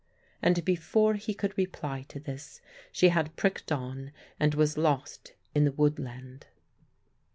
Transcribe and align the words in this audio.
And 0.41 0.65
before 0.65 1.13
he 1.13 1.35
could 1.35 1.55
reply 1.55 2.01
to 2.07 2.19
this, 2.19 2.59
she 2.91 3.09
had 3.09 3.35
pricked 3.35 3.71
on 3.71 4.11
and 4.39 4.55
was 4.55 4.75
lost 4.75 5.33
in 5.53 5.63
the 5.63 5.71
woodland. 5.73 6.47